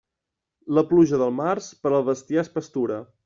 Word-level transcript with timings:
La 0.77 0.83
pluja 0.93 1.19
del 1.23 1.35
març, 1.41 1.69
per 1.83 1.93
al 1.99 2.09
bestiar 2.09 2.47
és 2.49 2.53
pastura. 2.57 2.99